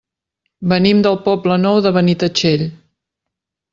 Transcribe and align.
Venim 0.71 1.03
del 1.07 1.19
Poble 1.27 1.59
Nou 1.67 1.77
de 1.89 1.93
Benitatxell. 1.99 2.65